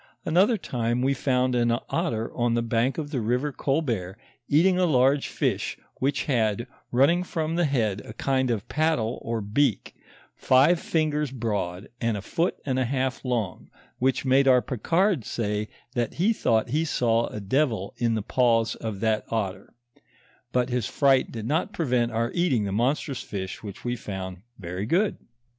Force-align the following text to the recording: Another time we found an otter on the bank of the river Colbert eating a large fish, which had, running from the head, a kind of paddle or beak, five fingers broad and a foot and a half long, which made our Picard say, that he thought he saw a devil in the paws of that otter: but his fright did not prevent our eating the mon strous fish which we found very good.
Another 0.25 0.57
time 0.57 1.03
we 1.03 1.13
found 1.13 1.53
an 1.53 1.77
otter 1.91 2.33
on 2.35 2.55
the 2.55 2.63
bank 2.63 2.97
of 2.97 3.11
the 3.11 3.21
river 3.21 3.51
Colbert 3.51 4.17
eating 4.49 4.79
a 4.79 4.87
large 4.87 5.27
fish, 5.27 5.77
which 5.97 6.23
had, 6.23 6.65
running 6.91 7.23
from 7.23 7.53
the 7.55 7.65
head, 7.65 8.01
a 8.03 8.13
kind 8.13 8.49
of 8.49 8.67
paddle 8.67 9.19
or 9.21 9.41
beak, 9.41 9.93
five 10.35 10.79
fingers 10.79 11.29
broad 11.29 11.87
and 12.01 12.17
a 12.17 12.21
foot 12.23 12.57
and 12.65 12.79
a 12.79 12.85
half 12.85 13.23
long, 13.23 13.69
which 13.99 14.25
made 14.25 14.47
our 14.47 14.59
Picard 14.63 15.23
say, 15.23 15.67
that 15.93 16.15
he 16.15 16.33
thought 16.33 16.69
he 16.69 16.83
saw 16.83 17.27
a 17.27 17.39
devil 17.39 17.93
in 17.97 18.15
the 18.15 18.23
paws 18.23 18.73
of 18.73 19.01
that 19.01 19.23
otter: 19.29 19.71
but 20.51 20.69
his 20.69 20.87
fright 20.87 21.31
did 21.31 21.45
not 21.45 21.73
prevent 21.73 22.11
our 22.11 22.31
eating 22.33 22.63
the 22.63 22.71
mon 22.71 22.95
strous 22.95 23.21
fish 23.23 23.61
which 23.61 23.85
we 23.85 23.95
found 23.95 24.41
very 24.57 24.87
good. 24.87 25.17